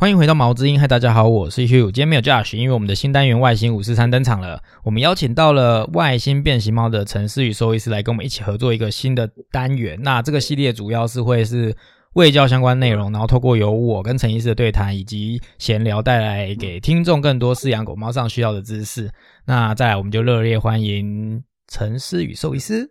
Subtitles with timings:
[0.00, 1.86] 欢迎回到毛之音，嗨，大家好，我是 Hugh。
[1.86, 4.62] 今天没有 Josh，因为我们的新单元外星五四三登场了。
[4.84, 9.98] 我们邀请到了外星变形猫的陈思宇兽医师来跟我们一起合作一个新的单元。
[10.00, 11.74] 那这个系列主要是会是
[12.14, 19.10] 卫教相关内容，然后透过由我跟陈医师的对谈以及闲聊，带来给听众更多饲养狗猫上需要的知识。
[19.46, 22.88] 那再来，我们就热烈欢迎陈思宇兽医师。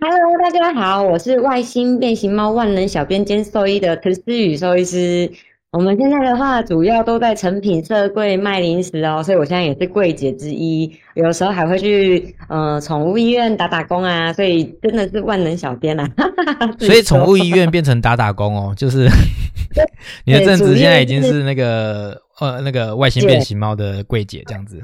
[0.00, 5.32] Hello，大家好，我是外星变形猫万能小编兼兽医的陈思宇兽医师。
[5.72, 16.06] 我们现在的话，主要都在成品社柜卖零食哦，所以我现在也是柜姐之一，有时候还会去呃宠物医院打打工啊，所以真的是万能小编啊。
[16.78, 19.08] 所以宠物医院变成打打工哦，就是
[20.26, 24.78] 你的正职现在已经是那个呃那个外星变形猫的柜姐这样子。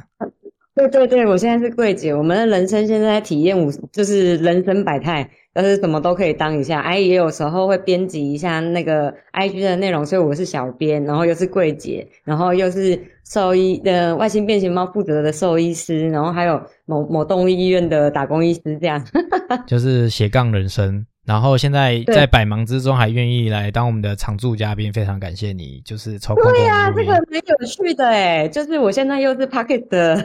[0.78, 5.28] 对对对，我现在是柜姐，我们的人生现在体验五，就是人生百态。
[5.50, 19.04] 但是什么都可以当一下，哎，也有时候会编辑一下那个 I G 的内容，所以我是小编，然后又是柜姐，然后又是兽医的外星变形猫负责的兽医师，然后还有某某动物医院的打工医师，这样，
[19.66, 21.04] 就是斜杠人生。
[21.28, 26.42] 然后现在在百忙之中还愿意来当我们的常驻嘉宾，非常感谢你，就是抽空。
[26.44, 30.16] 对呀，这个蛮有趣的哎，就是我现在又是 Pocket 的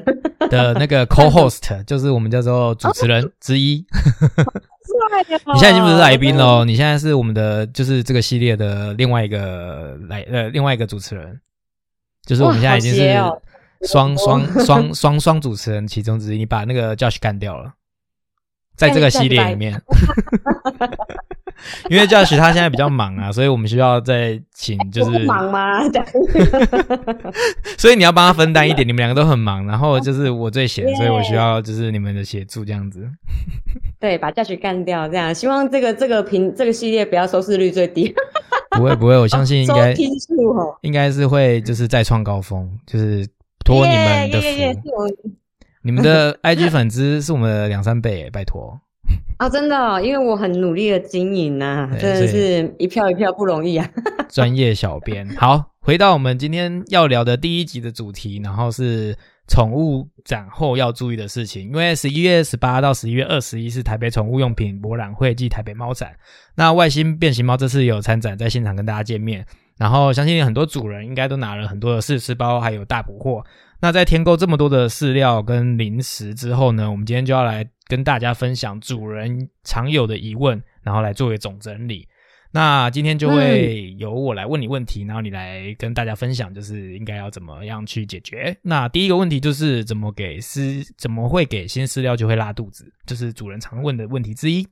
[0.50, 3.86] 的那个 Co-host，就是我们叫做主持人之一。
[5.54, 11.38] 你现在已经不是来宾喽，你现在是我们的就是这个系列的另外一个来呃另外一个主持人，
[12.26, 13.14] 就是我们现在已经是
[13.90, 17.74] 双双双 双双主持人其中之一，你把那个 Josh 干掉了。
[18.76, 19.80] 在这个系列里面，
[21.90, 25.82] 因为 Josh 他现在比较忙啊，所以我们需要再请就是忙吗？
[27.78, 33.08] 所以你要帮他分担一点，你们两个都很忙，然后就是我最闲，所以我需要就是你们的协助这样子。
[34.00, 38.14] 对，把 Josh 干掉，这样希望这个这个频这个系列不要收视率最低。
[38.72, 39.94] 不会不会，我相信应该
[40.82, 43.28] 应该是会就是再创高峰，就是
[43.64, 44.48] 托你们的福。
[45.84, 48.80] 你们的 IG 粉丝是我们的两三倍，拜托
[49.38, 49.50] 啊！
[49.50, 53.88] 真的，因为我很努力的经营呐，真的是一票一票不容易啊。
[54.30, 59.16] 专业小编，好，回到我们今天要聊的第一集的主题，然后是
[59.50, 61.68] 宠物展后要注意的事情。
[61.68, 66.14] 因为十一月十八到十一月二十一是台北宠物用品博览会暨台北猫展，
[66.56, 69.46] 那外星变形猫这次有参展，在现场跟大家见面，
[69.78, 73.44] 然后相信很多主人应该都拿了很多的试吃包，还有大补货。
[73.84, 82.08] 那在添购这么多的饲料跟零食之后呢，我们今天就要来跟大家分享主人常有的疑问，然后来作为总整理。
[82.54, 88.58] 那今天就会由我来问你问题，然后你来跟大家分享，就是应该要怎么样去解决。
[88.62, 94.66] 那第一个问题就是怎么给饲，怎么会给新饲料就会拉肚子，就是主人常问的问题之一。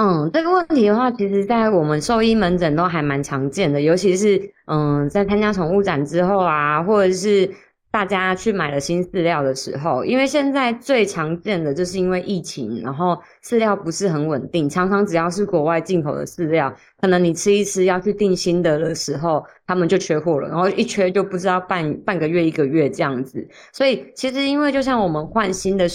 [0.00, 7.50] 嗯，这个问题的话，其实在我们兽医门诊都还蛮常见的，尤其是嗯，在参加宠物展之后啊，或者是
[7.90, 25.88] 大家去买了新饲料的时候，因为现在最常见的就是因为疫情，然后饲料不是很稳定，常常只要是国外进口的饲料，可能你吃一吃要去订新的的时候，他们就缺货了，然后一缺就不知道半半个月一个月这样子，所以其实因为就像我们换新的。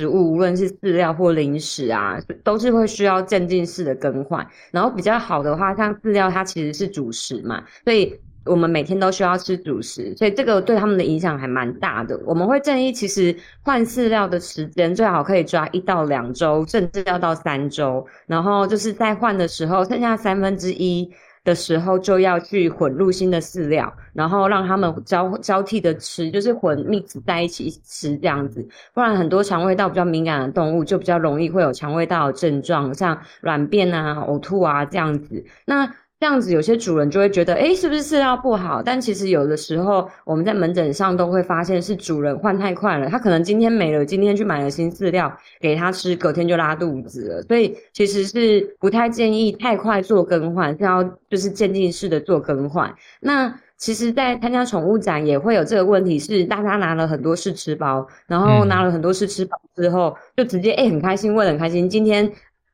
[0.00, 4.46] 食物无论是饲料或零食啊，都是会需要渐进式的更换。
[4.70, 12.18] 然后比较好的话，像饲料它其实是主食嘛，所以我们每天都需要吃主食，所以这个对他们的影响还蛮大的。
[12.24, 18.06] 我们会建议，其实换饲料的时间最好可以抓一到两周，甚至要到三周。
[18.26, 21.12] 然后就是在换的时候，剩下三分之一。
[21.42, 35.44] 的时候就要去混入新的饲料，然后让他们交交替的吃，就是混 mix 在一起吃这样子，不然很多肠胃道比较敏感的动物就比较容易会有肠胃道的症状，像软便啊、呕吐啊这样子。
[35.64, 35.90] 那
[36.20, 38.82] 这样子，有些主人就会觉得，哎，是不是饲料不好？
[38.82, 47.42] 但其实有的时候，我们在门诊上都会发现是主人换太快了，他可能今天没了，今天去买了新饲料给他吃，隔天就拉肚子了。
[47.44, 52.94] 所以其实是不太建议太快做更换，是要就是渐进式的做更换。
[53.20, 62.30] 那其实，在参加宠物展也会有这个问题，是大家拿了很多试吃包，然后拿了很多试吃包之后，就直接哎很开心，喂很开心，今天。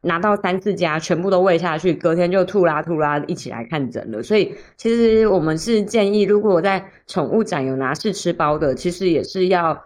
[0.06, 4.22] 拿到三四家，全部都喂下去，隔天就吐啦吐啦，一起来看诊了。
[4.22, 9.84] 所以其实我们是建议，如果在宠物展有拿试吃包的，其实也是要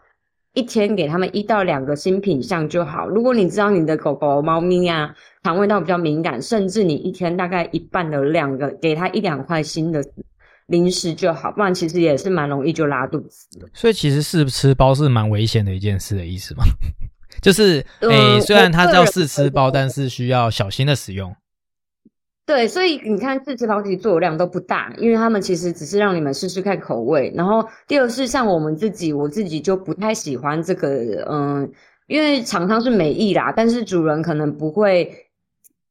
[0.55, 3.09] 一天给他们一到两个新品项就好。
[3.09, 10.05] 如果你知道你的狗狗、猫咪啊肠胃道比较敏感，甚至你一天大概一半的量的给它一两块新的
[10.67, 13.69] 零食就好，不然其实也是蛮容易就拉肚子的。
[13.73, 16.65] 所以其实试吃包是蛮危险的一件事的意思吗？
[17.41, 21.35] 就是诶，虽然它叫试吃包，但是需要小心的使用。
[22.47, 27.33] 对，所以你看试吃包其实做的量都不大，因为他们其实只是让你们试试看口味。
[27.37, 31.73] 然后第二是像我们自己，我自己就不太喜欢这个，嗯，
[32.09, 35.30] 因为厂商是美意啦，但是主人可能不会。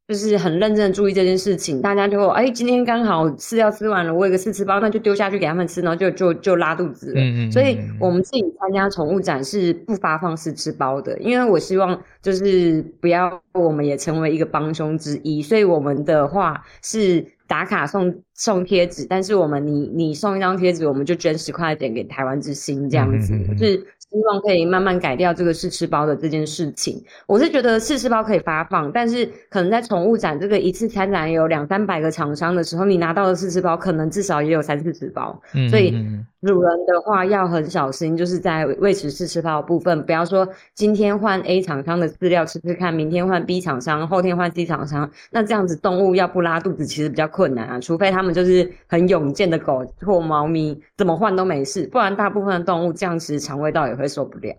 [0.09, 7.21] 就是很认真的注意这件事情，大家就哎，今天刚好饲料吃完了，我有个试吃包，那就丢下去给他们吃，然后就就就拉肚子了。
[7.21, 7.51] 嗯嗯。
[7.51, 23.85] 所以我们自己参加宠物展是不发放试吃包的，因为我希望就是不要我们也成为一个帮凶之一，所以我们的话是打卡送送贴纸，但是我们你你送一张贴纸，我们就捐十块钱给台湾之星这样子，就是。
[24.11, 27.03] 希望可以慢慢改掉这个试吃包的这件事情。
[27.27, 35.39] 我是觉得试吃包可以发放，但是可能在宠物展这个一次参展有两三百个厂商的时候，你拿到的试吃包可能至少也有三四十包，
[35.69, 35.93] 所以。
[36.41, 54.55] 主人的话要很小心，就是在喂食试吃包部分，不要说今天换 A 厂商的饲料吃吃看，明天换 B 厂商，后天换 C 厂商，那这样子动物要不拉肚子其实比较困难啊，除非他们就是很勇健的狗或猫咪，怎么换都没事，不然大部分的动物这样其实肠胃道也会受不了。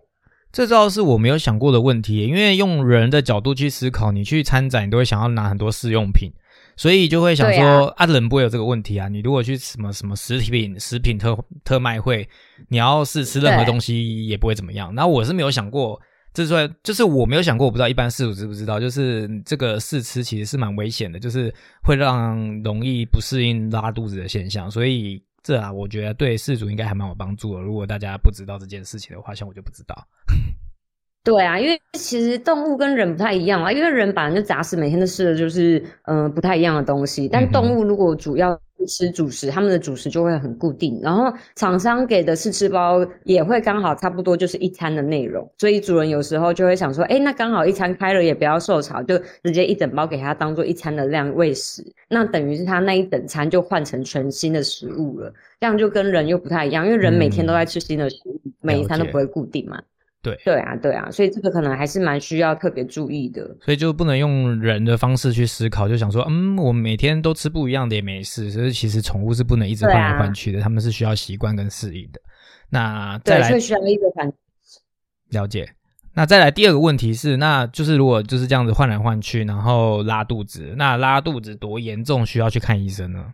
[0.53, 6.31] 这倒是我没有想过的问题，因为用人的角度去思考，你去参展，你都会想要拿很多试用品。
[6.77, 9.07] 所以就会想说，啊，人不会有这个问题啊。
[9.07, 12.27] 你如果去什么什么实体品食品特特卖会，
[12.69, 14.95] 你要试吃任何东西也不会怎么样。
[14.95, 16.01] 那我是没有想过，
[16.33, 24.71] 这算就是我没有想过，我不知道一般事主知不知道，就是这个试吃其实是蛮危险的，就是会让容易不适应拉肚子的现象。
[24.71, 27.61] 所以这啊，我觉得对事主应该还蛮有帮助的。
[27.61, 29.95] 如果大家不知道这件事情的话，像我就不知道。
[31.25, 37.29] 对啊，因为其实动物跟人不太一样啊，因为人本来就杂食，每天都吃的就是嗯不太一样的东西。
[37.29, 59.81] 但动物如果主要吃主食，他们的主食就会很固定，然后厂商给的试吃包也会刚好差不多就是一餐的内容，所以主人有时候就会想说，哎，那刚好一餐开了也不要受潮，就直接一整包给他当做一餐的量喂食，那等于是他那一整餐就换成全新的食物了，这样就跟人又不太一样，因为人每天都在吃新的食物，每一餐都不会固定嘛。
[60.23, 63.43] 对对啊，对啊，所以这个可能还是蛮需要特别注意的。
[63.65, 68.51] 所以就不能用人的方式去思考，就想说，嗯，我们每天都吃不一样的也没事。
[68.51, 72.21] 所以其实宠物是不能一直换来换去的，他们是需要习惯跟适应的。
[72.69, 74.31] 那再来，需要一个反
[75.31, 75.69] 了解。
[76.13, 83.33] 那再来第二个问题是，那就是如果就是这样子换来换去，然后拉肚子，那拉肚子多严重，需要去看医生呢？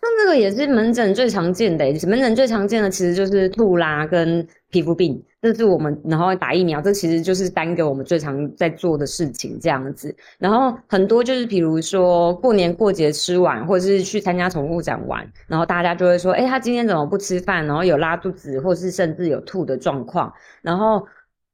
[0.00, 10.14] 像这个也是门诊最常见的，门诊最常见的其实就是吐拉跟皮肤病，这是我们然后打疫苗，这其实就是单个我们最常在做的事情这样子。
[10.38, 17.66] 然后很多就是比如说过年过节吃完，或者是去参加宠物展玩，然后大家就会说，哎，他今天怎么不吃饭？
[17.66, 21.04] 然后有拉肚子，或是甚至有吐的状况，然后。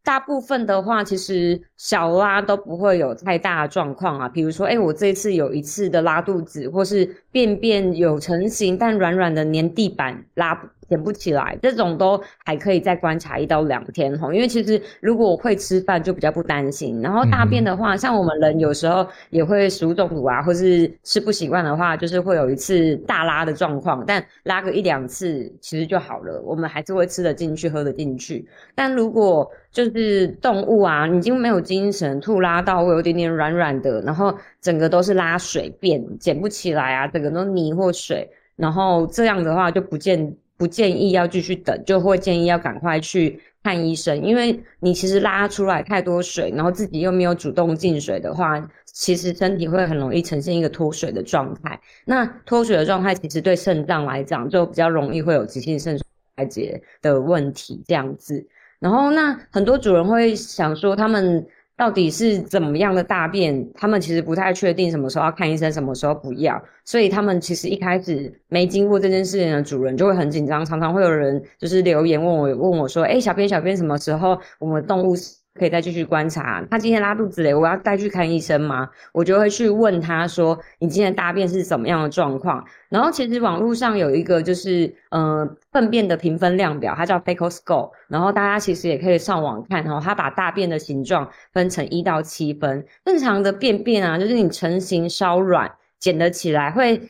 [0.04, 4.28] 大部分的话，其实小拉都不会有太大的状况啊。
[4.28, 10.54] 比如说，哎，我这次有一次的拉肚子，或是便便有成型但软软的粘地板拉。
[10.88, 17.00] 捡不起来，这种都还可以再观察一到两天吼，因为其实如果会吃饭就比较不担心。
[17.00, 28.46] 然后大便的话，像我们人有时候也会食物中毒啊，或是吃不习惯的话，就是会有一次大拉的状况，但拉个一两次其实就好了，我们还是会吃得进去、喝得进去。
[28.74, 40.36] 但如果就是动物啊，已经没有精神，吐拉到会有点点软软的，然后整个都是拉水便，捡不起来啊，整个都泥或水，然后这样的话就不见。
[40.56, 51.80] 不建议要继续等，就会建议要赶快去看医生，因为你其实拉出来太多水，然后自己又没有主动进水的话，其实身体会很容易呈现一个脱水的状态。
[52.04, 58.46] 那脱水的状态其实对肾脏来讲就比较容易会有急性肾衰竭的问题这样子。
[58.78, 61.46] 然后那很多主人会想说他们。
[61.76, 63.72] 到底是怎么样的大便？
[63.74, 66.62] 他们其实不太确定什么时候要看医生，什么时候不要。
[66.84, 75.14] 所以他们其实一开始没经过这件事情的主人就会很紧张，常常会有人就是留言问我，问我说：“哎，小编小编，什么时候我们动物？”
[75.56, 78.90] 可以再继续观察，他今天拉肚子嘞，我要带去看医生吗？
[79.12, 90.00] 我就会去问他说：“你今天大便是怎么样的状况？”然后其实网络上有一个就是呃粪便的评分量表，它叫 Fecal Score，然后大家其实也可以上网看哦。
[90.02, 95.70] 它把大便的形状分成一到七分，正常的便便啊，就是你成型稍软，
[96.00, 97.00] 捡得起来会。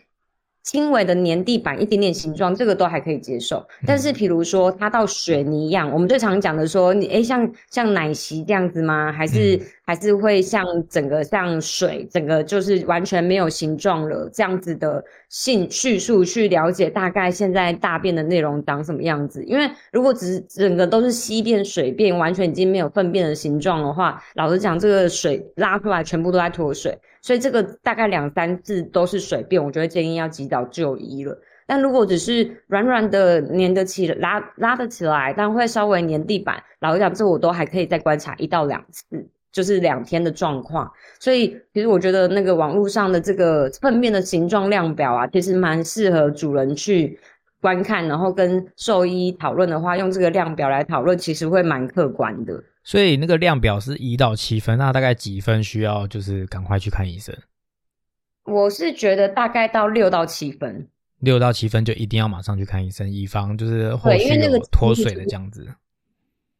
[0.64, 3.64] 轻微的粘地板，一点点形状，这个都还可以接受。
[3.86, 9.12] 但是，比如说它到水泥一样，我们最常讲的说，你诶像像奶昔这样子吗？
[9.12, 19.44] 还是还是会像整个像水，整个就是完全没有形状了这样子的性叙述去了解大概现在大便的内容长什么样子。
[19.44, 31.38] 因为如果只是整个都是稀便水便，完全已经没有粪便的形状的话，老实讲，这个水拉出来全部都在脱水，所以这个大概两三次都是水便，我觉得建议要及早就医了。
[31.66, 40.90] 但如果只是软软的粘得起拉拉得起来，但会稍微粘地板，老实讲，这我都还可以再观察一到两次，就是两天的状况。
[41.18, 47.18] 所以其实我觉得那个网络上的这个粪便的形状量表啊，其实蛮适合主人去
[47.62, 52.62] 观看，然后跟兽医讨论的话，用这个量表来讨论，其实会蛮客观的。
[52.82, 57.34] 所以那个量表是一到七分，那大概几分需要就是赶快去看医生？
[58.44, 60.86] 我是觉得大概到六到七分。
[61.20, 65.66] 六到七分就一定要马上去看医生，以防就是后续有脱水的这样子。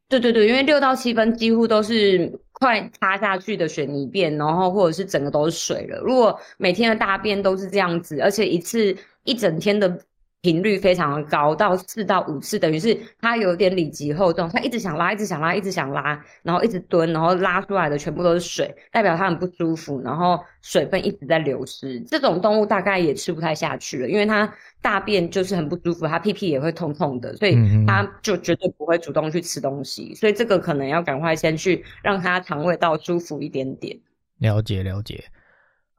[0.07, 5.99] 对对对，因为六到七分几乎都是快塌下去的水泥便，然后或者是整个都是水了。
[5.99, 9.99] 如果每天的大便都是这样子，而且一次一整天的。
[10.45, 21.99] 频率非常的高，到四到五次，等于是他有点里急后重，他一直想拉，一直想拉，一直想拉，然后一直蹲，然后拉出来的全部都是水，代表他很不舒服，然后水分一直在流失。
[22.01, 30.13] 这种动物大概也吃不太下去了，因为它大便就是很不舒服，它屁屁也会痛痛的，所以它就绝对不会主动去吃东西。
[30.13, 33.97] 所以这个可能要赶快先去让它肠胃道舒服一点点。
[34.37, 35.23] 了解了解。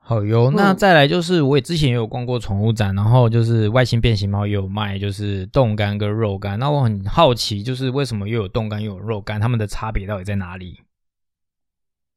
[0.09, 6.57] 好哟，那再来就是我也之前也有逛过宠物展，然后就是外星变形猫也有卖，就是冻干跟肉干。
[6.61, 10.81] 那我很好奇，就是为什么又有冻干又有肉干，它们的差别到底在哪里？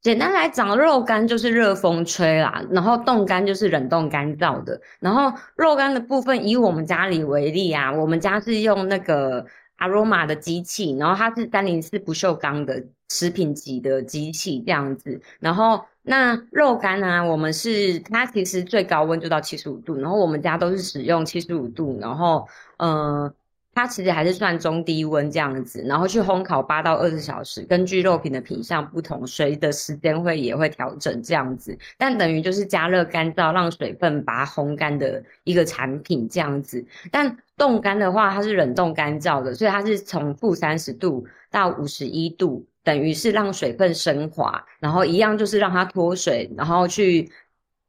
[0.02, 4.80] 简单来讲，肉干就是热风吹啦，然后冻干就是冷冻干燥的。
[5.00, 9.44] 然后肉干的部分，以我们家里为例啊，我们家是用那个
[9.78, 15.84] Aroma 的机器，然后它是三零四不锈钢的食品级的机器这样子，然后。
[16.02, 17.22] 那肉干呢？
[17.22, 22.48] 我们是它其实最高温就到七十五度，然后我们家都是使用七十五度，然后
[22.78, 23.32] 呃，
[23.74, 36.82] 它其实还是算中低温这样子，然后去烘烤八到二十小时，根据肉品的品相不同，水的时间会也会调整这样子，但等于就是加热干燥，让水分把它烘干的一个产品这样子。
[37.12, 42.66] 但冻干的话，它是冷冻干燥的，所以它是从负三十度到五十一度。
[42.82, 47.30] 等于是让水分升华，然后一样就是让它脱水，然后去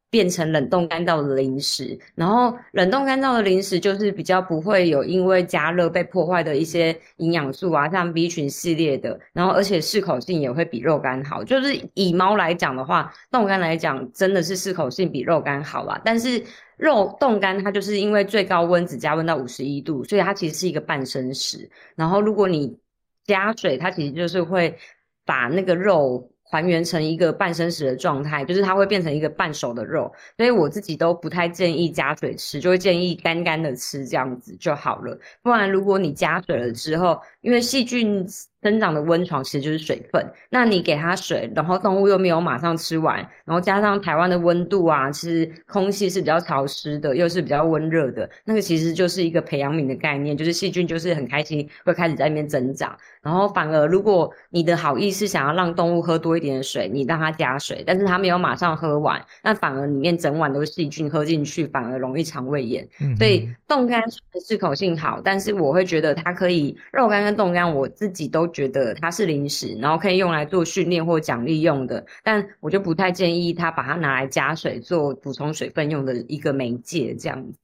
[0.09, 1.97] 变成冷冻干燥的零食。
[2.15, 9.17] 然后冷冻干燥的零食就是比较不会有因为加热被破坏的一些营养素啊，像 B 群系列的。
[9.31, 11.41] 然后而且适口性也会比肉干好。
[11.41, 16.01] 就是以猫来讲的话，冻干来讲真的是适口性比肉干好啦。
[16.03, 16.43] 但是
[16.75, 21.69] 肉冻干它就是因为最高温只加温到五十一度，所以它其实是一个半生食。
[21.95, 22.77] 然后如果你
[23.25, 24.77] 加水，它其实就是会
[25.25, 35.17] 把那个肉还原成一个半生食的状态，就是它会变成一个半熟的肉，所以我自己都不太建议加水吃，就会建议干干的吃这样子就好了。
[35.41, 38.27] 不然如果你加水了之后，因为细菌。
[38.61, 62.87] 生长的温床其实就是水分，那你给它水，然后动物又没有马上吃完，然后加上台湾的温度啊，其实空气是比较潮湿的，又是比较温热的，那个其实就是一个培养皿的概念，就是细菌就是很开心会开始在那边增长，然后反而如果你的好意是想要让动物喝多一点的水，你让它加水，但是它没有马上喝完，那反而里面整碗都是细菌，喝进去反而容易肠胃炎。
[63.17, 64.03] 所以冻干
[64.45, 68.50] 适口性好，但是我会觉得它可以肉干跟冻干，我自己都。
[68.51, 77.57] 觉得它是零食，然后可以用来做训练或奖励用的，但我就不太建议他把它拿来加水做补充水分用的一个媒介这样子。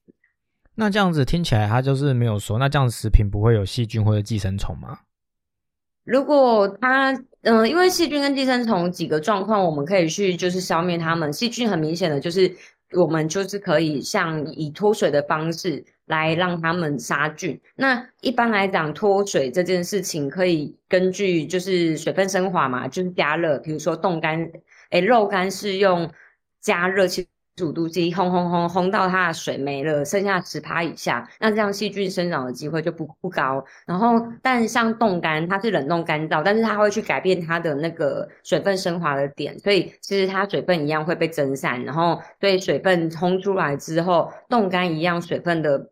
[0.74, 5.00] 那这样子听起来它就是没有说，那这样食品不会有细菌或者寄生虫吗？
[6.04, 11.32] 如果它，嗯，因为细菌跟寄生虫几个状况，我们可以去就是消灭它们。
[11.32, 12.54] 细菌很明显的就是
[12.92, 15.84] 我们就是可以像以脱水的方式。
[16.08, 17.60] 来让他们杀菌。
[17.76, 23.58] 那一般来讲，脱水这件事情可以根据就是水分升华嘛，就是加热。
[23.58, 24.50] 比如说冻干，
[24.90, 26.10] 诶肉干是用
[26.60, 33.64] 加热七十五度 C 烘烘烘烘到它的水没了，剩下十趴以下，那这样细菌生长的机会就不不高。
[33.84, 41.84] 然后，但像冻干，它是冷冻干燥，但是它会去改变它的那个水分升华的点，所以其实它水分一样会被蒸散。
[41.84, 45.90] 然后，对水分冲出来之后，冻干一样水分的。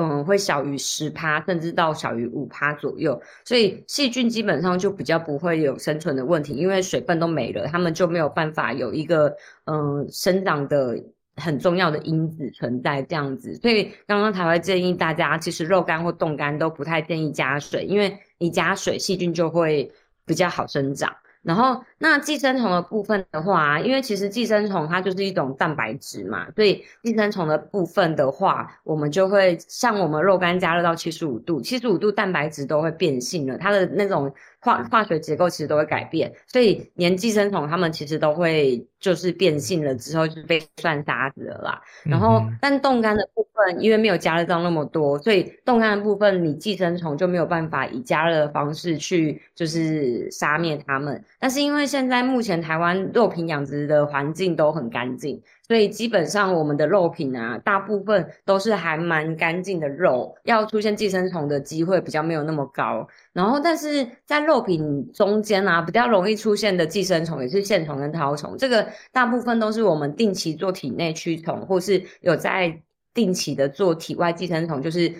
[0.00, 10.96] 嗯，会小于十趴，甚至到小于五趴左右，所以细菌基本上就比较不会有生存的问题，因为水分都没了，它们就没有办法有一个嗯生长的
[11.34, 13.56] 很重要的因子存在这样子。
[13.56, 19.90] 所以刚刚才会建议大家，其实肉干或冻干都不太建议加水，因为你加水细菌就会
[20.24, 21.12] 比较好生长。
[21.42, 34.32] 然后那寄生虫的部分的话，因为其实寄生虫它就是一种蛋白质嘛，所以寄生虫的部分的话，我们就会像我们肉干加热到七十五度，七十五度蛋白质都会变性了，它的那种。
[34.60, 41.80] 化化学结构其实都会改变，所以连寄生虫它们其实都会就是变性了之后就被算沙子了啦。
[42.02, 51.24] 然后，但冻干的部分因为没有加热到那么多，所以冻干的部分你寄生虫就没有办法以加热的方式去就是杀灭它们。
[51.38, 55.42] 但是因为现在目前台湾肉品养殖的环境都很干净。
[55.66, 63.06] 所以基本上我们的肉品啊，大部分都是还蛮干净的肉，要出现寄生虫的机会比较没有那么高。
[63.32, 72.80] 然后，但是在肉品中间啊，比较容易出现的寄生虫也是线虫跟绦虫，这个大部分都是我们定期做体内驱虫，或是有在
[73.12, 75.12] 定期的做体外寄生虫，就是。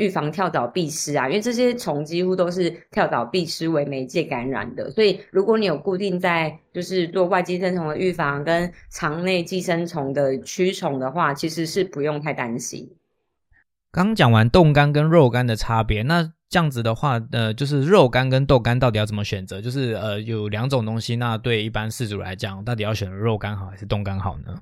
[0.00, 12.88] 预防跳蚤、蜱虱啊，因为这些虫几乎都是跳蚤、蜱虱为媒介感染的，所以如果你有固定在就是做外寄生虫的预防跟肠内寄生虫的驱虫的话，其实是不用太担心。
[13.92, 19.60] 刚讲完冻干跟肉干的差别，那这样子的话，呃，就是肉干跟豆干到底要怎么选择？
[19.60, 24.60] 就是呃，有两种东西，那对一般饲主来讲，到底要选肉干好还是冻干好呢？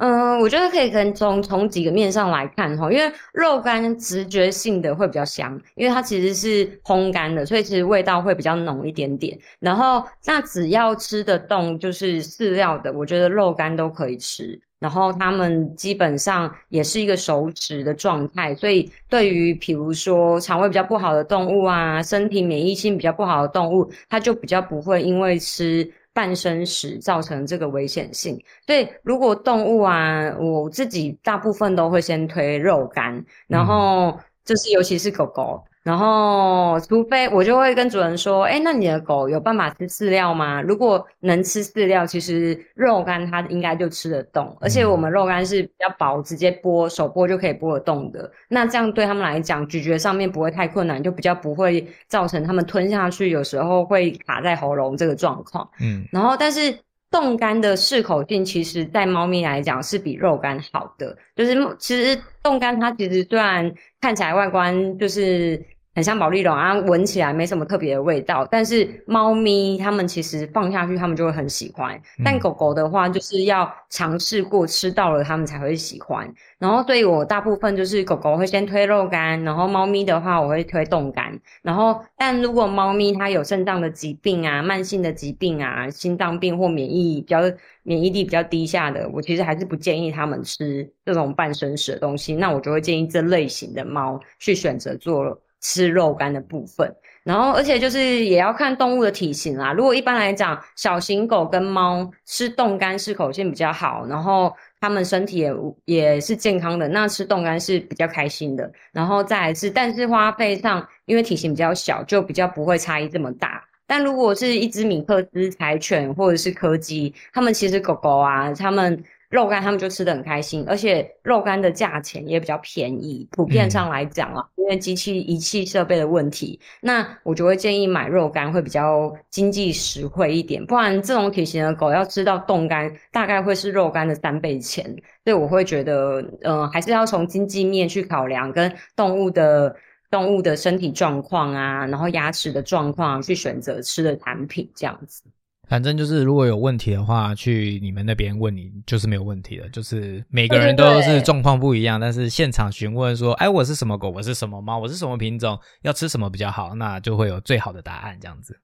[0.00, 9.38] 嗯，我觉得可以跟从从几个面上来看哈，因为肉干直觉性的会比较香，因为它其实是烘干的，所以其实味道会比较浓一点点。
[9.58, 14.58] 然后那只要吃得动就是饲料的，我觉得肉干都可以吃。
[14.78, 25.92] 然后它们基本上也是一个熟食的状态，所以对于比如说肠胃比较不好的动物啊，身体免疫性比较不好的动物，它就比较不会因为吃。
[26.12, 35.64] 半生食造成这个危险性，所以如果动物啊，我自己大部分都会先推肉干，然后就是尤其是狗狗。
[35.82, 40.60] 然后，除非我就会跟主人说：“哎，那你的狗有办法吃饲料吗？
[40.60, 44.54] 如果能吃饲料，其实肉干它应该就吃得动。
[44.60, 48.30] 而且我们肉干是比较薄，直接剥手剥就可以剥得动的。
[48.48, 55.66] 那这样对他们来讲，咀嚼上面不会太困难，就比较不会造成他们吞下去有时候会卡在喉咙这个状况。
[55.80, 56.78] 嗯，然后但是
[57.10, 61.16] 冻干的适口性，其实在猫咪来讲是比肉干好的。
[61.34, 65.62] 就是其实冻干它其实虽然看起来外观就是。
[66.00, 72.00] 很像宝丽龙啊，闻起来没什么特别的味道，但是猫咪它们其实放下去，它们就会很喜欢。
[72.24, 76.26] 但狗狗的话，就是要尝试过吃到了，它们才会喜欢。
[76.58, 81.38] 然后对于我大部分就是狗狗会先推肉干，然后猫咪的话我会推冻干。
[81.60, 87.42] 然后，但如果猫咪它有肾脏的疾病啊、慢性的疾病啊、心脏病或免疫比较
[87.82, 92.34] 免疫力比较低下的，我其实还是不建议它们吃这种半生食的东西。
[92.36, 95.38] 那我就会建议这类型的猫去选择做。
[95.60, 99.72] 吃肉干的部分，然后而且就是也要看动物的体型啦。
[99.72, 108.70] 如果一般来讲，小型狗跟猫吃冻干适口性比较好，然后它们身体也也是健康的，那吃冻干是比较开心的。
[108.92, 113.62] 然后再是，但是花费上，因为体型比较小，就比较不会差异这么大。
[113.86, 119.04] 但如果是一只米克斯柴犬或者是柯基，它们其实狗狗啊，它们。
[119.30, 123.28] 肉干他们就吃的很开心，而且肉干的价钱也比较便宜。
[123.30, 130.66] 普遍上来讲啊，因为机器仪器设备的问题，那我就会建议买肉干会比较经济实惠一点。
[130.66, 134.84] 不然这种体型的狗要吃到冻干，大概会是肉干的三倍钱。
[135.24, 139.72] 所以我会觉得，嗯，还是要从经济面去考量，跟动物的
[140.10, 145.22] 动物的身体状况啊，然后牙齿的状况去选择吃的产品，这样子。
[145.70, 149.68] 反正就是，如果有问题的话，去你们那边问你就是没有问题的。
[149.68, 154.10] 就是每个人都是状况不一样，但是现场询问说：“哎，我是什么狗？
[154.10, 154.78] 我是什么猫？
[154.78, 155.56] 我是什么品种？
[155.82, 158.18] 要吃什么比较好？”那就会有最好的答案。
[158.20, 158.58] 这样子。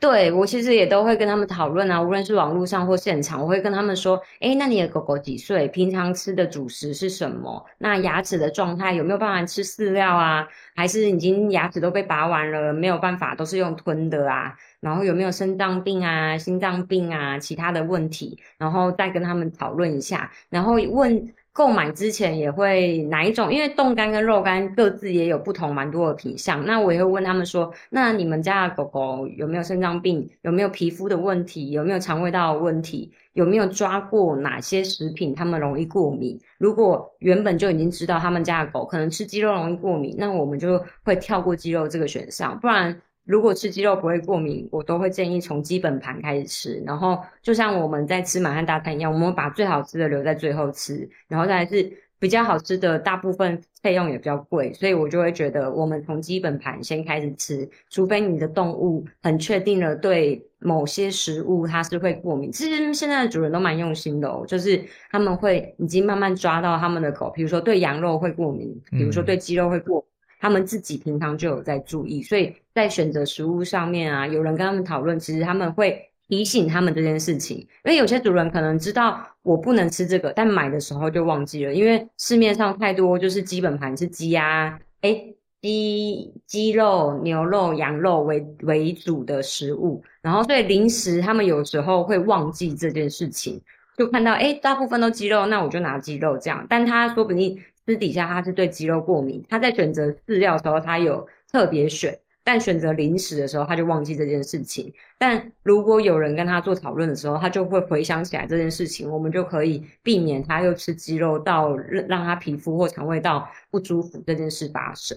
[0.00, 5.68] 对我其实也都会跟他们讨论啊，无论是网络上或现场，我会跟他们说：“哎，那你的狗狗几岁？
[5.68, 7.62] 平常吃的主食是什么？
[7.76, 10.48] 那牙齿的状态有没有办法吃饲料啊？
[10.74, 20.32] 还是已经牙齿都被拔完了，没有办法都是用吞的啊？”然后有没有肾脏病啊、心脏病啊、其他的问题，然后再跟他们讨论一下。
[20.48, 26.64] 然后问购买之前也会哪一种，因为冻干跟肉干各自也有不同蛮多的品相。
[26.64, 30.26] 那我也会问他们说：那你们家的狗狗有没有肾脏病？
[30.40, 31.72] 有没有皮肤的问题？
[31.72, 33.12] 有没有肠胃道的问题？
[33.34, 36.40] 有没有抓过哪些食品他们容易过敏？
[36.56, 43.02] 如果原本就已经知道他们家的狗可能吃鸡肉容易过敏，那我们就会跳过鸡肉这个选项，不然。
[43.30, 46.82] 如果吃鸡肉不会过敏，我都会建议从基本盘开始吃。
[46.84, 51.88] 然后就像我们在吃满汉大餐一样，我们把最好吃的留在最后吃，然后再是
[52.18, 62.50] 比较好吃的，大部分费用也比较贵，所以我就会觉得我们从基本盘先开始吃，除非你的动物很确定了对某些食物它是会过敏。
[62.50, 70.04] 其实现在的主人都蛮用心的哦，就是他们会已经慢慢抓到他们的狗，比如说对羊肉会过敏，比如说对鸡肉会过。
[70.40, 77.58] 他们自己平常就有在注意，所以在选择食物上面啊，有人跟他们讨论，其实他们会提醒他们这件事情。
[77.58, 85.22] 因为有些主人可能知道我不能吃这个，但买的时候就忘记了，因为市面上太多就是基本盘是鸡啊，哎，
[85.60, 93.60] 鸡鸡肉、牛肉、羊肉为为主的食物，然后所以零食他们有时候会忘记这件事情，
[93.98, 97.60] 就看到哎，大部分都鸡肉，那我就拿鸡肉这样，但他说不定。
[97.86, 104.92] 私底下他是对鸡肉过敏，他在选择饲料的时候他有特别选，但选择零食的时候他就忘记这件事情。
[105.18, 115.16] 但如果有人跟他做讨论的时候，他就会回想起来这件事情，我们就可以避免他又吃鸡肉到让他皮肤或肠胃道不舒服这件事发生。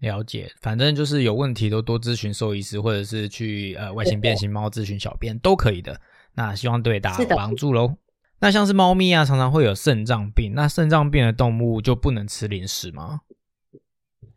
[0.00, 5.98] 了解，反正就是有问题都多咨询兽医师，或者是去呃外形变形猫咨询小编都可以的。
[6.34, 7.94] 那希望对大家有帮助喽。
[8.40, 10.54] 那像是猫咪啊，常常会有肾脏病。
[10.54, 13.20] 那肾脏病的动物就不能吃零食吗？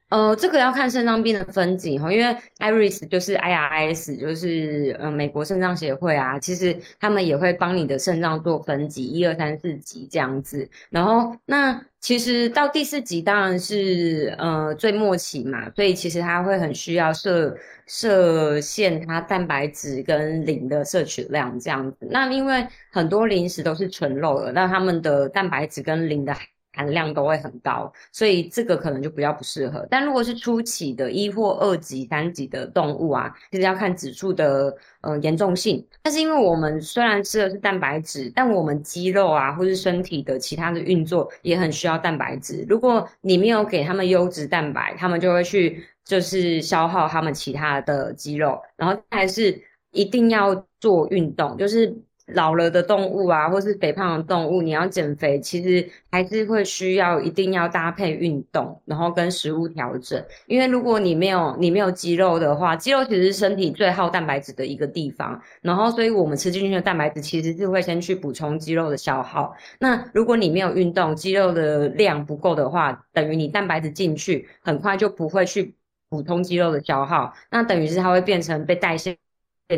[0.10, 10.70] 呃，这个要看肾脏病的分级哈，因为 IRIS 就是 IRIS 就是呃美国肾脏协会啊，其实他们也会帮你的肾脏做分级，一二三四级这样子。
[10.90, 22.08] 然后那其实到第四级当然是呃最末期嘛，所以其实它会很需要设设限它蛋白质跟磷的摄取量这样子。
[22.10, 26.34] 那因为很多零食都是纯肉的，那他们的蛋白质跟磷的。
[26.78, 29.86] 含量都会很高，所以这个可能就比较不适合。
[29.90, 35.84] 但如果是初期的一或二级、三级的动物啊，其实要看指数的呃严重性。
[36.04, 42.64] 但是因为我们虽然吃的是蛋白质，但我们肌肉啊或是身体的其他的运作也很需要蛋白质。
[42.70, 49.60] 如果你没有给他们优质蛋白，他们就会去就是消耗他们其他的肌肉，然后还是
[49.92, 51.98] 一定要做运动，就是。
[52.34, 60.22] 老了的动物啊，或是肥胖的动物，你要减肥，其实还是会需要一定要搭配运动，然后跟食物调整。
[60.46, 65.42] 因为如果你没有你没有肌肉的话，肌肉其实是身体最耗蛋白质的一个地方。
[65.62, 69.56] 然后，所以我们吃进去的蛋白质其实是会先去补充肌肉的消耗。
[69.80, 75.74] 那如果你没有运动，肌肉的量不够的话，等于你蛋白质进去很快就不会去
[76.10, 79.18] 补充肌肉的消耗，那等于是它会变成被代谢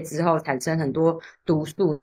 [0.03, 2.01] 之后产生很多毒素。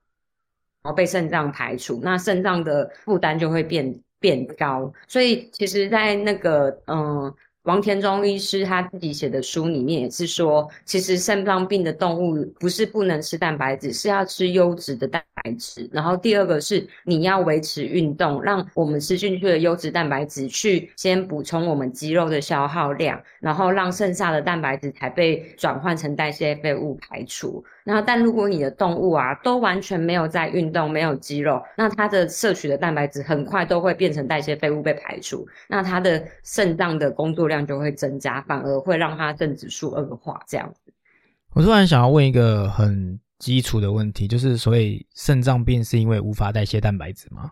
[0.86, 7.34] 然后被肾脏排除，那肾脏的负担就会变变高，所以其实，在那个嗯。
[7.66, 15.88] 王田中医师他自己写的书里面也是说，其实肾脏病的动物不是不能吃蛋白质，是要吃优质的蛋白质。
[15.90, 27.64] 然后第二个是你要维持运动，让我们吃进去的优质蛋白质去先补充我们肌肉的消耗量，然后让剩下的蛋白质才被转换成代谢废物排出。
[27.84, 37.56] 那，但如果你的动物啊都完全没有在运动，没有肌肉，那它的摄取的蛋白质很快都会变成代谢废物被排出，那它的肾脏的工作量。
[37.56, 40.38] 量就会增加，反而会让它肾指数恶化。
[40.46, 40.92] 这样子，
[41.54, 47.50] 我突然想要问一个很基础的问题，就是所以肾脏病是因为无法代谢蛋白质吗？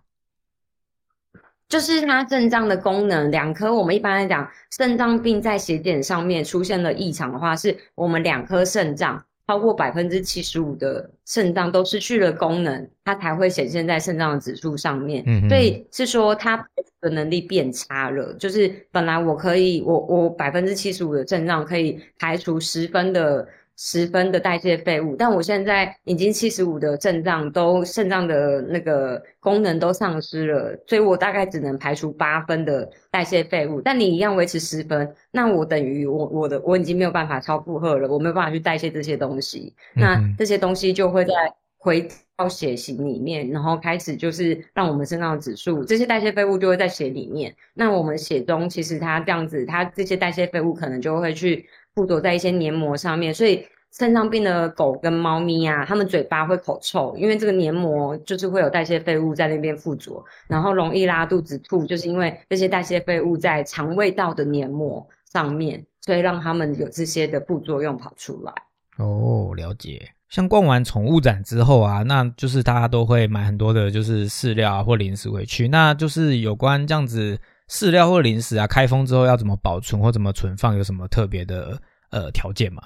[1.69, 9.25] 就是它肾脏的功能，两颗我们一般来讲，肾脏病在血检上面出现了异常的话，是我们两颗肾脏。
[9.47, 15.23] 超过百分之七十五的肾脏都失去了功能，它才会显现在肾脏的指数上面。
[15.27, 16.57] 嗯，所以是说它
[17.03, 18.33] 的能力变差了。
[18.35, 23.47] 就是本来我可以，我我百分之七十五的肾脏可以排除十分的。
[23.77, 33.81] 十分的代谢废物，但我现在已经七十五的肾脏都肾脏的那个功能都丧失了，所以我大概只能排除八分的代谢废物。
[33.81, 41.33] 但你一样维持十分，那我等于我我的我已经没有办法超负荷了，我没有办法去代谢这些东西，那这些东西就会在
[41.77, 47.53] 回到血型里面，然后开始就是让我们肾脏的指数，这些代谢废物就会在血里面。
[47.75, 51.67] 那我们血中其实它这样子，它这些代谢废物可能就会去。
[51.95, 68.53] 附着在一些黏膜上面，所以肾脏病的狗跟猫咪啊，它们嘴巴会口臭，因为这个黏膜就是会有代谢废物在那边附着，然后容易拉肚子吐，就是因为这些代谢废物在肠胃道的黏膜上面，所以让它们有这些的副作用跑出来。
[68.99, 70.11] 哦，了解。
[70.29, 77.39] 像逛完宠物展之后啊，那就是大家都会买很多的，就是饲料啊或零食回去，那就是有关这样子。
[77.71, 82.83] 饲料或零食啊，开封之后要怎么保存或怎么存放，有什么特别的呃条件吗？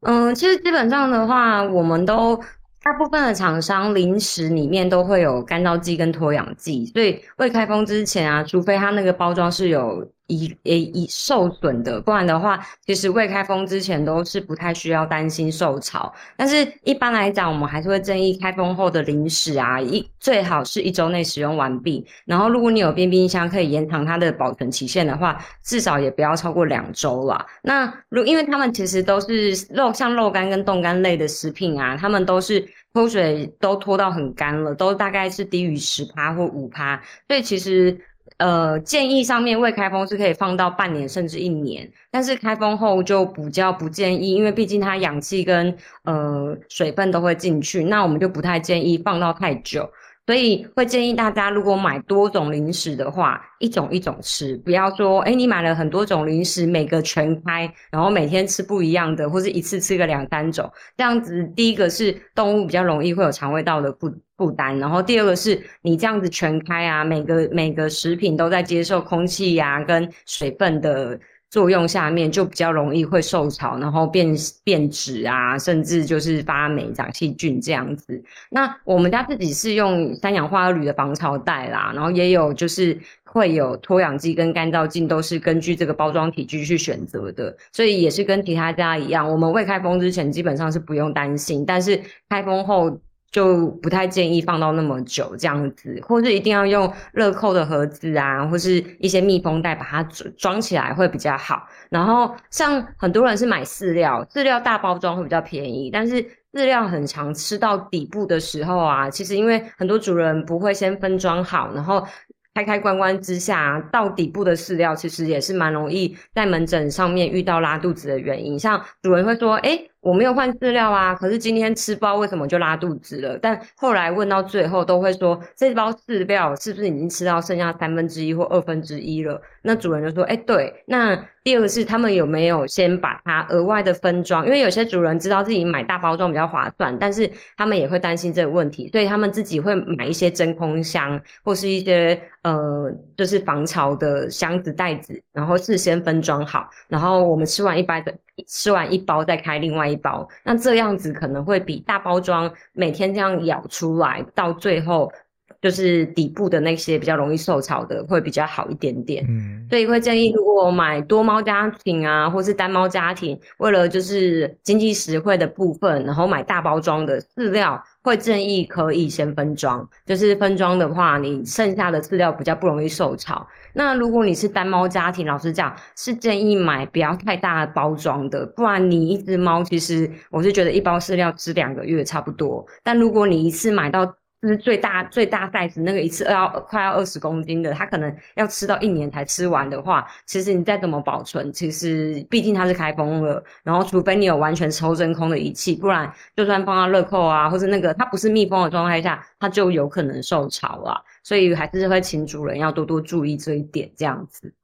[0.00, 2.36] 嗯，其实基本上的话，我们都
[2.82, 10.10] 大部分的厂商零食里面都会有干燥剂跟脱氧剂，所以未开封之前啊，除非它那个包装是有。
[10.30, 16.12] 已诶已受损的，不然的话，其实未开封之前都是不太需要担心受潮。
[16.36, 22.06] 但是一般来讲，我们还是会建议开封后的零食啊，一最好是一周内使用完毕。
[22.24, 27.44] 然后如果你有冰冰箱可以延长它的保存期限的话，至少也不要超过两周啦。
[27.62, 37.98] 那如因为他们其实都是肉，像肉干跟冻干类的食品啊，他们都是脱水都脱到很干了，都大概是低于十趴或五趴，所以其实。
[38.40, 49.86] 呃，建议上面未开封是可以放到半年甚至一年，但是开封后就比较不建议，因为毕竟它氧气跟呃水分都会进去，那我们就不太建议放到太久。
[50.30, 71.18] 所以会建议大家，如果买多种零食的话，一种一种吃，不要说，哎，你买了很多种零食，每个全开，然后每天吃不一样的，或是一次吃个两三种，这样子，第一个是动物比较容易会有肠胃道的负负担，然后第二个是你这样子全开啊，每个每个食品都在接受空气呀跟水分的。
[71.50, 78.22] 作用下面就比较容易会受潮，然后变变质啊，甚至就是发霉、长细菌这样子。
[78.50, 93.00] 那我们家自己是用三氧化二铝的防潮袋啦，然后也有就是会有脱氧剂跟干燥剂，都是根据这个包装体积去选择的，所以也是跟其他家一样，我们未开封之前基本上是不用担心，但是开封后。
[93.30, 101.66] 就不太建议放到那么久这样子，或是一定要用乐扣的盒子啊，或是一些密封袋把它装装起来会比较好。
[101.88, 112.06] 然后像很多人是买饲料，饲料大包装会比较便宜，但是饲料很长，吃到底部的时候啊，其实因为很多主人不会先分装好，然后。
[112.52, 118.58] 开开关关之下，到底部的饲料其实也是蛮容易在门诊上面遇到拉肚子的原因。
[118.58, 129.40] 像主人会说：“哎，我没有换饲料啊，可是今天吃包为什么就拉肚子了？”但后来问到最后，都会说这包饲料是不是已经吃到剩下三分之一或二分之一了？
[129.62, 134.44] 那主人就说：“哎，对。”那第二个是他们有没有先把它额外的分装？
[134.44, 148.14] 因为有些主人知道自己买大包装比较划算，但是他们也会担心这个问题，所以他们自己会买一些真空箱或是一些呃，就是防潮的箱子袋子，然后事先分装好，然后我们吃完一包的
[148.48, 155.12] 吃完一包再开另外一包，那这样子可能会比大包装每天这样咬出来到最后。
[155.60, 169.86] 就是底部的那些比较容易受潮的会比较好一点点，嗯，所以会建议如果买多猫家庭啊，或是单猫家庭，为了就是经济实惠的部分，然后买大包装的饲料，会建议可以先分装。
[170.06, 173.46] 就是分装的话，你剩下的饲料比较不容易受潮。
[173.72, 182.66] 那如果你是单猫家庭，老实讲是建议买不要太大包装的，不然你一只猫其实我是觉得一包饲料吃两个月差不多。
[182.82, 204.54] 但如果你一次买到就是最大最大 size 那个一次要快要二十公斤的，它可能要吃到一年才吃完的话，其实你再怎么保存，其实毕竟它是开封了，然后除非你有完全抽真空的仪器，不然就算放到乐扣啊，或者那个它不是密封的状态下，它就有可能受潮啊，所以还是会请主人要多多注意这一点，这样子。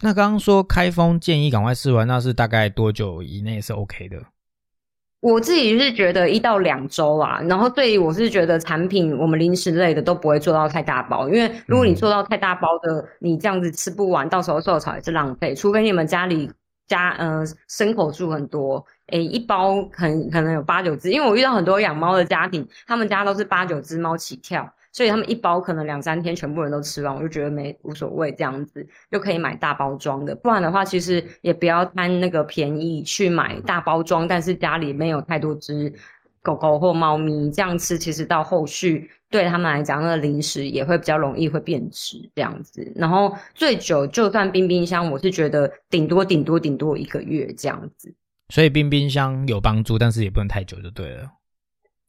[0.00, 4.22] 那刚刚说开封建议赶快试完，那是大概多久以内是 OK 的？
[5.24, 15.54] 我自己是觉得一到两周啊，然后对我是觉得产品我们零食类的都不会做到太大包，因为如果你做到太大包的，你这样子吃不完，到时候受潮也是浪费。
[15.54, 16.50] 除非你们家里
[16.86, 24.70] 家呃牲口数很多，诶一包可能可能有八九只，因为我遇到很多养猫的家庭，他们家都是八九只猫起跳。
[24.94, 30.34] 所以他们一包可能两三天全部人都吃完，我就觉得没无所谓这样子，就可以买大包装的。
[30.36, 35.92] 不然的话，其实也不要贪那个便宜去买大包装，但是家里没有太多只
[36.40, 42.92] 狗狗或猫咪，这样吃其实到后续对他们来讲，那个零食也会比较容易会变质这样子。
[42.94, 48.14] 然后最久就算冰冰箱，我是觉得顶多顶多顶多一个月这样子。
[48.50, 51.28] 所以冰冰箱有帮助，但是也不能太久就对了。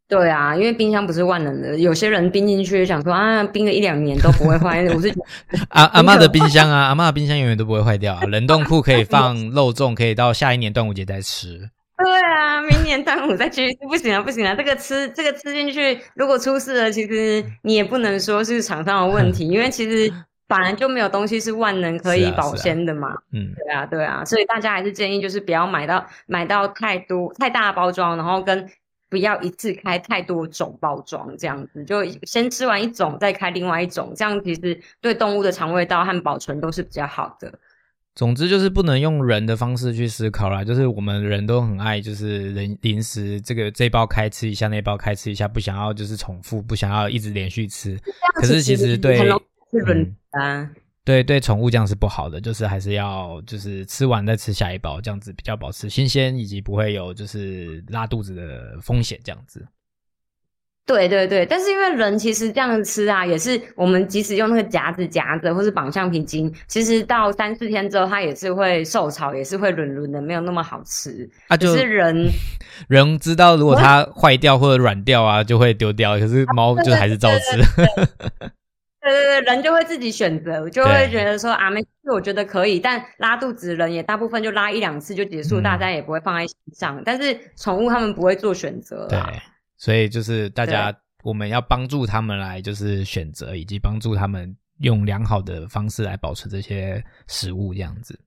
[0.08, 4.84] 对啊，因为冰箱不是万能的，有些人冰进去想说啊，冰个一两年都不会坏。
[4.94, 5.12] 我是
[5.70, 11.70] 阿阿妈的冰箱啊，阿妈的冰箱永远都不会坏掉，冷冻库可以放 肉粽，可以到下一年端午节再吃。
[11.98, 20.14] 对啊，明年端午再去，不行啊，不行啊，这个吃这个吃进去，如果出事了，其实你也不能说是厂商的问题，因为其实
[20.48, 23.08] 本来就没有东西是万能可以保鲜的嘛。
[23.34, 28.70] 嗯，对啊，对啊，所以大家还是建议就是不要买到买到太多太大包装，然后跟。
[29.16, 37.50] 不要一次开太多种包装，这样子就先吃完一种再开另外一种，这样其实对动物的肠胃道和保存都是比较好的。
[38.14, 47.98] 总之就是不能用人的方式去思考啦，就是我们人都很爱，就是人零食这个这包开吃一下，那包开吃一下，不想要就是重复，不想要一直连续吃。
[48.34, 49.18] 可是其实对，
[50.32, 50.70] 啊，
[51.06, 59.66] 对对，宠物这样是不好的，就是还是要就是吃完再吃下一包，这样子比较保持新鲜，以及不会有就是拉肚子的风险，这样子。
[60.88, 71.28] 对对对，但是因为人其实这样吃啊，也是我们即使用那个夹子夹着，或是绑橡皮筋，其实到三四天之后，它也是会受潮，也是会软软的，没有那么好吃。
[71.48, 72.28] 啊，就是人
[72.88, 76.20] 人知道，如果它坏掉或者软掉啊，就会丢掉。
[76.20, 77.58] 可是猫就还是照吃。
[77.76, 78.06] 对 对
[78.40, 78.50] 对，
[79.42, 82.80] 人就会自己选择，就会觉得说啊，没事，我觉得可以。
[82.80, 87.02] 但拉肚子人也大部分就拉一两次就结束，大家也不会放在心上。
[87.06, 89.08] 但是宠物他们不会做选择。
[89.08, 89.20] 对。
[89.78, 98.18] 所以就是大家，我们要帮助他们来就是选择，以及帮助他们用良好的方式来保持这些食物这样子。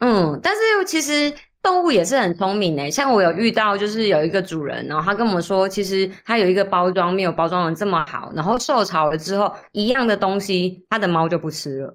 [0.00, 1.32] 嗯，但是其实
[1.66, 11.92] 动物也是很聪明诶，像我有遇到，就是有一个主人，然后他跟我们说，其实他有一个包装没有包装的这么好，然后受潮了之后，一样的东西，他的猫就不吃了。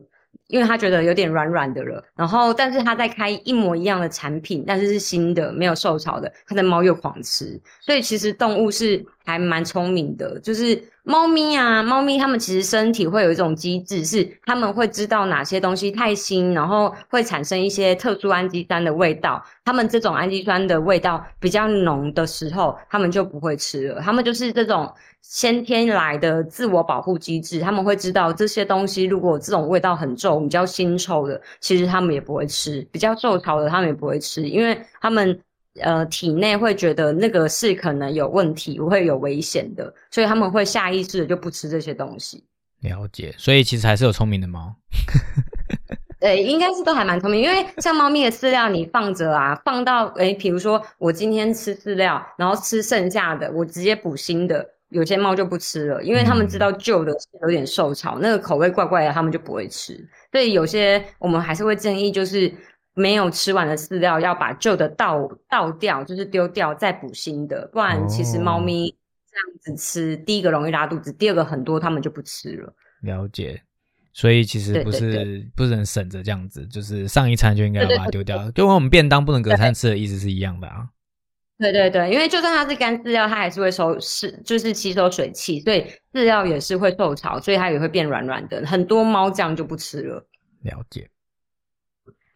[0.47, 24.91] 因为他觉得有点软软的了，然后但是他在开一模一样的产品，但是是新的，没有受潮的，他的猫又狂吃，所以其实动物是还蛮聪明的，就是猫咪啊，猫咪它们其实身体会有一种机制，是它们会知道哪些东西太腥，然后会产生一些特殊氨基酸的味道，它们这种氨基酸的味道比较浓的时候，它们就不会吃了，它们就是这种。
[25.23, 35.39] 先天来的自我保护机制，他们会知道这些东西，如果这种味道很重、比较腥臭的，其实它们也不会吃；比较受潮的，它们也不会吃，因为它们
[35.79, 42.43] 呃体内会觉得那个是可能有问题、会有危险的，所以他们会下意识的就不吃这些东西。
[42.81, 44.75] 了解，所以其实还是有聪明的猫。
[46.19, 54.67] 对，应该是都还蛮聪明，因为像猫咪的饲料，你放着啊，放到诶，比如说我今天吃饲料，然后吃剩下的，我直接补新的。
[54.89, 59.95] 有些猫就不吃了，因为他们知道旧的有点受潮，那个口味怪怪的，他们就不会吃。
[60.33, 62.53] 所以有些我们还是会建议，就是
[62.93, 68.93] 没有吃完的饲料要把旧的倒倒掉，就是丢掉再补新的，不然其实猫咪
[69.31, 72.73] 这样子吃，第一个容易拉肚子，第二个很多它们就不吃了。
[73.01, 73.61] 了解，
[74.11, 80.89] 所以其实不是不能省着这样子，就是上一餐就应该把它丢掉，就跟我们便当不能隔餐吃的意思是一样的啊。
[81.57, 88.65] 对对对，因为就算它是干饲料，它还是会收是就是吸收水汽，所以饲料也是会受潮，所以它也会变软软的。
[88.65, 90.27] 很多猫这样就不吃了。
[90.63, 91.07] 了解。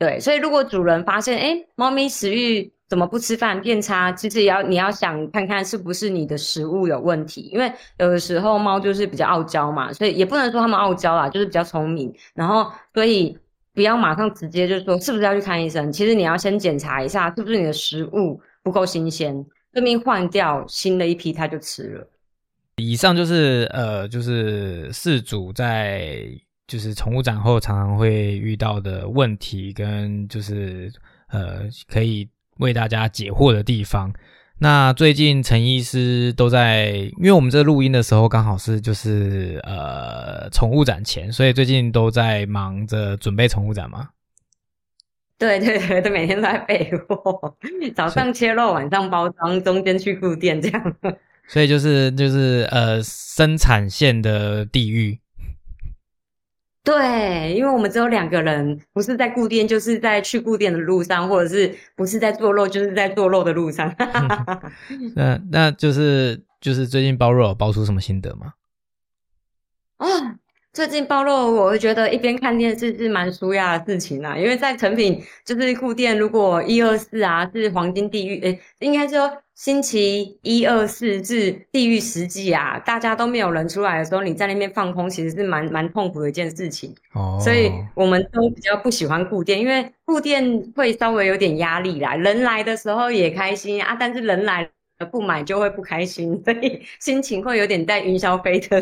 [0.05, 12.13] 对，所以如果主人发现，哎，猫咪食欲怎么不吃饭变差，其实也要你要想看看是不是你的食物有问题，因为有的时候猫就是比较傲娇嘛，所以也不能说它们傲娇啦，就是比较聪明。
[12.33, 13.37] 然后所以
[13.73, 18.39] 不要马上直接就说是不是要去看医生，其实你要先检查一下是不是你的食物。
[18.65, 22.07] 不够新鲜，这边换掉新的一批，它就吃了。
[22.77, 26.27] 以上就是呃，就是饲主在
[26.67, 30.91] 就是宠物展后常常会遇到的问题，跟就是
[31.29, 34.13] 呃可以为大家解惑的地方。
[34.57, 44.09] 那最近陈医师都在，因为我们这录音的时候刚好是就是呃宠物展前，所以最近都在忙着准备宠物展嘛。
[45.37, 47.57] 对对对，他每天都在备货，
[47.93, 50.95] 早上切肉，晚上包装，中间去顾店这样。
[51.49, 55.19] 所以就是就是呃，生产线的地狱。
[56.85, 63.93] 对，因为我们只有两个人，不是在固店，就是在去固店的路上，或者是不是在做肉，就是在做肉的路上。
[65.15, 68.53] 那那就是就是最近包肉包出什么心得吗？
[69.97, 70.37] 啊。
[70.75, 74.35] 最近暴露，我会觉得一边看电视是蛮舒压的事情啦。
[74.35, 86.93] 因为在成品就是固店，如果一二四啊是黄金地狱，诶，应该说星期一二四至地狱时季啊，大家都没有人出来的时候，你在那边放空，其实是蛮蛮痛苦的一件事情。
[87.13, 92.15] 哦，所以我们都比较不喜欢固店，因为固店会稍微有点压力啦。
[92.17, 98.77] 人来的时候也开心啊，但是人来了不买就会不开心，所以心情会有点在云霄飞车。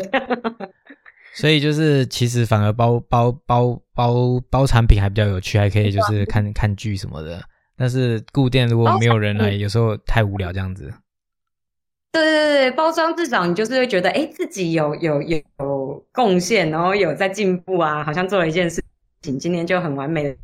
[1.34, 7.42] 所以就是，其实反而包包包包包产品还比较有趣，还可以就是看看剧什么的。
[7.76, 10.92] 但是固店如果没有人来，有时候太无聊这样子。
[12.12, 18.80] 对对对包装至少你就是会觉得，哎，自己有有有贡献，然后有在进步啊，好像做了一件事
[19.22, 20.36] 情，今天就很完美的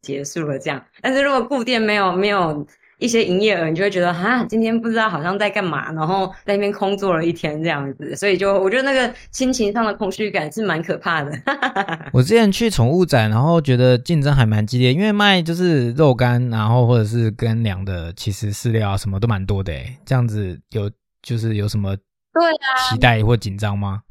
[0.00, 0.82] 结束了这样。
[1.02, 2.66] 但是如果固店没有没有
[3.00, 11.32] 一些营业额，你就会觉得哈，今天不知道好像在干嘛，然后在那边空坐了一天这样子，所以就我觉得那个心情上的空虚感是蛮可怕的。
[12.12, 19.96] 我之前去宠物展，然后觉得竞争还蛮激烈，因为卖就是肉干，然后或者是跟粮的，其实饲料啊什么都蛮多的诶。
[20.04, 20.90] 这样子有
[21.22, 24.02] 就是有什么对啊期待或紧张吗？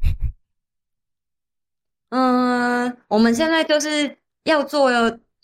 [2.10, 4.90] 嗯，我们现在就是要做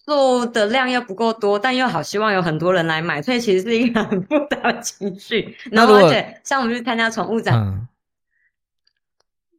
[0.06, 5.56] 做的量又不够多，但又好希望有很多人来买，所以其实是一个很复杂的情绪。
[5.72, 7.88] 然后而且像我们去参加宠物展，嗯，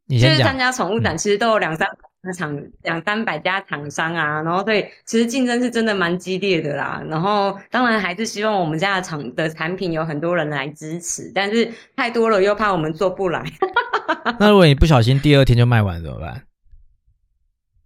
[0.08, 7.04] 你就是参加宠物展，其实都有两三百厂两三百家厂商啊，然后对，其实竞争是真的蛮激烈的啦。
[7.10, 13.44] 然后当然还是希望我们家的厂的产品有很多人来支持，但是太多了又怕我们做不来。
[14.40, 16.44] 那如果你不小心第二天就卖完怎么办？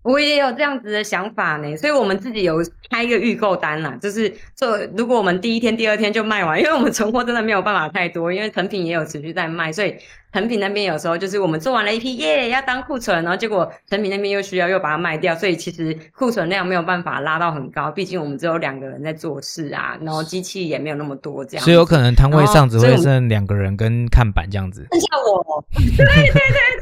[0.04, 2.56] 我也有这样子的想法呢，所以我们自己有
[2.90, 9.96] 开一个预购单啦，就是做如果我们第一天、第二天就卖完，因为我们存货真的没有办法太多，因为成品也有持续在卖，所以
[10.34, 24.88] 成品那边有时候就是我们做完了一批耶要当库存，然后结果成品那边又需要又把它卖掉，所以其实库存量没有办法拉到很高，毕竟我们只有两个人在做事啊，然后机器也没有那么多这样，所以有可能摊位上只会剩两个人跟看板这样子。
[24.92, 26.32] 剩下我，对对对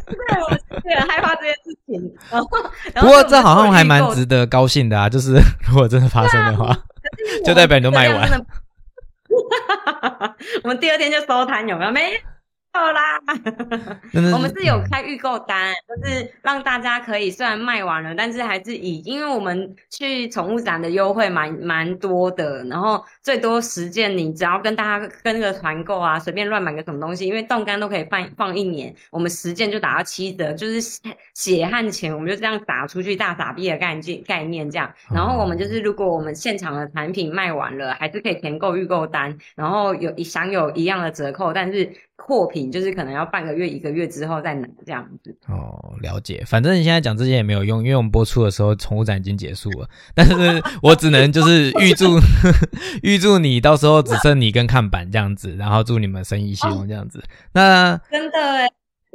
[0.06, 2.14] 对，我是很害怕这件事情。
[2.30, 2.48] 然后，
[2.94, 5.10] 然不过这好像还蛮值得高兴的啊！
[5.10, 6.78] 就是如果真的发生的话，
[7.46, 8.30] 就代表你都卖完。
[8.30, 8.46] 完。
[10.64, 11.92] 我们第二天就收摊，有没有？
[11.92, 12.12] 没
[12.76, 13.20] 有啦。
[14.34, 31.02] 我们是有开预购单，就是让大家可以虽然卖完了，但是还是以，因为我们去宠物展的优惠蛮蛮多的，然后最多十件，你只要跟大家跟那个团购啊，随便乱买个什么东西，因为冻干都可以放放一年，我们十件就打到七折，就是血
[31.34, 34.94] 血汗钱，我们就这样打出去大傻逼的概念概念这样。
[35.14, 41.92] 然后我们就是如果我们现场的产品卖完了，还是可以填购预购单，然后有一享有一样的折扣，但是
[42.26, 45.36] 货品就是可能要半个月、一个月之后再拿这样子。
[45.48, 46.44] 哦，了解。
[46.46, 49.90] 反正你现在讲这些也没有用，因为我们播出的时候宠物展已经结束了。
[50.14, 52.20] 但是我只能就是预祝
[53.02, 57.24] 预祝你到时候只剩你跟看板这样子，然后祝你们生意兴隆这样子。
[57.54, 58.70] 那真的哎，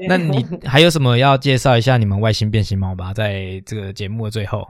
[0.09, 3.15] 那你还有什么要介绍一下你们外星变形猫吧？
[3.15, 4.69] 在这个节目的最后。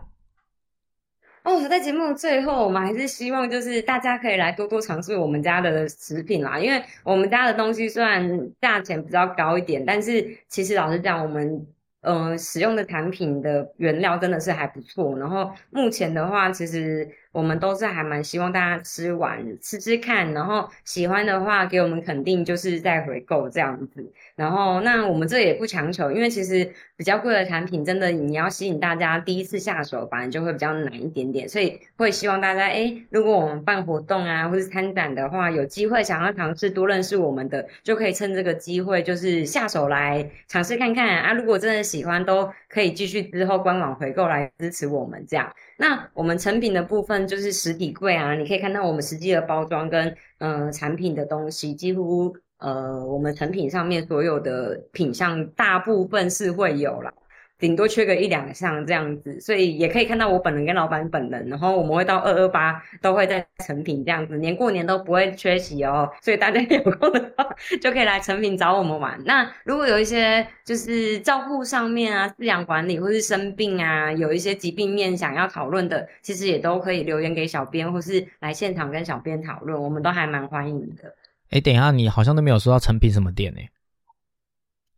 [1.44, 11.66] 哦，在节目最后，我们还是希望就是大家可以来多多尝试我们家的食品啦，因为我们家的东西虽然价钱比较高一点，但是其实老实讲，我们
[12.00, 15.18] 呃使用的产品的原料真的是还不错。
[15.18, 24.10] 然后目前的话，其实我们都是还蛮希望大家吃完吃吃看，然后喜欢的话给我们肯定，就是再回购这样子。
[24.36, 31.48] 然后，那我们这也不强求，因为其实比较贵的产品，真的你要吸引大家第一次下手，反而就会比较难一点点。
[31.48, 41.32] 所以会希望大家，哎，如果我们办活动啊，或是参展的话，有机会想要尝试多认识我们的，就可以趁这个机会，就是下手来尝试看看啊。
[41.32, 45.52] 如果真的喜欢，都可以继续之后官网回购来支持我们这样。
[45.76, 50.08] 那我们成品的部分就是实体柜啊，你可以看到我们实际的包装跟
[50.38, 52.36] 嗯、呃、产品的东西，几乎。
[52.64, 57.12] 呃，我们成品上面所有的品相，大部分是会有啦，
[57.58, 67.46] 顶多缺个一两项这样子，所以也可以看到我本人跟老板本人，然后我们会到二二八都会在成品这样子，年过年都不会缺席哦，所以大家 有空的话
[67.82, 69.20] 就可以来成品找我们玩。
[69.26, 81.14] 那如果有一些就是照顾上面啊、饲养管理或是生病啊，有一些疾病面想要讨论的，其实也都可以留言给小编，或是来现场跟小编讨论，我们都还蛮欢迎的。
[81.54, 83.60] 哎，等一下，你好像都没有说到成品什么店呢？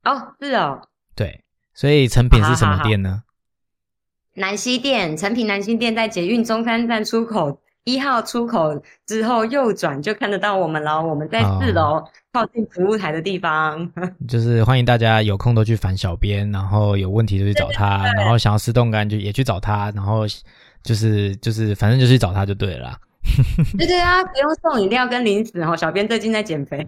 [0.05, 1.45] 哦，是哦，对，
[1.75, 3.25] 所以成品是什么店呢？
[4.33, 11.03] 南西店，成品南西店在捷运中山站出口一号出口之后右转就看得到我们了。
[11.03, 12.03] 我们在四楼
[12.33, 13.93] 靠近服务台的地方。
[14.27, 20.23] 就是欢迎大家有空都去烦小编，然后有问题就去找他，对对对然后想要吃冻干就也去找他，然后
[20.83, 22.99] 就是就是反正就去找他就对了啦。
[23.77, 25.77] 对对啊，不用送饮料跟零食哦。
[25.77, 26.87] 小编最近在减肥，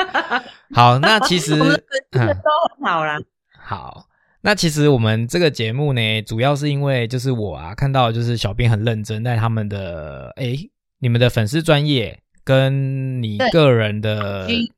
[0.74, 3.18] 好，那其实 我们的粉丝嗯都很好啦。
[3.58, 4.06] 好，
[4.42, 10.56] 那其实我们这个节目呢，主要是因为就是我啊看到就是小编很认真在他们的哎
[11.00, 14.68] 你们的粉丝专业跟你对个人的嗯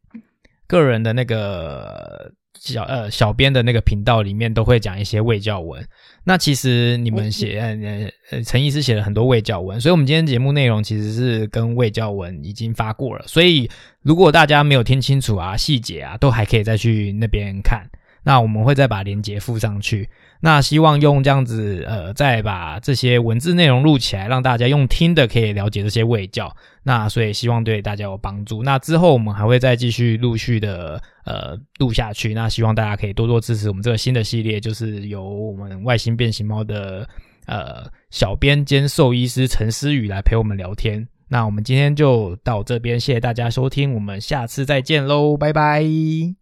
[0.67, 5.83] 个人的那个小呃小编的那个频道里面都会讲一些卫教文。
[6.25, 13.69] 那其实你们写呃呃呃陈医师写了很多卫教文，所以我们今天节目内容其实是跟卫教文已经发过了，所以
[14.03, 17.89] 如果大家没有听清楚啊细节啊，都还可以再去那边看。
[18.23, 20.09] 那我们会再把链接附上去。
[20.43, 26.55] 那希望用这样子，呃，再把这些文字内容录起来，让大家用听的可以了解这些味教。
[26.83, 28.63] 那所以希望对大家有帮助。
[28.63, 32.33] 那之后我们还会再继续陆续的呃录下去。
[32.33, 37.07] 那希望大家可以多多支持我们这个新的系列，就是由我们外星变形猫的
[37.47, 41.07] 呃小编兼兽医师陈思宇来陪我们聊天。
[41.29, 46.40] 那我们今天就到这边，谢谢大家收听，我们下次再见喽，拜拜。